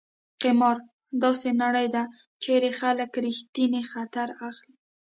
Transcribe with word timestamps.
قمار: 0.41 0.77
داسې 1.23 1.49
نړۍ 1.63 1.87
ده 1.95 2.03
چېرې 2.43 2.71
خلک 2.79 3.11
ریښتینی 3.25 3.81
خطر 3.91 4.27
اخلي. 4.49 4.75